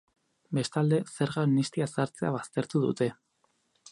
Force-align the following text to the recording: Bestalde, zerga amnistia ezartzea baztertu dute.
Bestalde, 0.57 0.97
zerga 1.17 1.43
amnistia 1.49 1.87
ezartzea 1.91 2.33
baztertu 2.39 2.81
dute. 2.87 3.11